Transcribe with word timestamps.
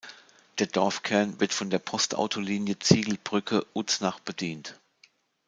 Der 0.57 0.65
Dorfkern 0.65 1.39
wird 1.39 1.53
von 1.53 1.69
der 1.69 1.77
Postautolinie 1.77 2.79
Ziegelbrücke–Uznach 2.79 4.19
bedient. 4.21 4.81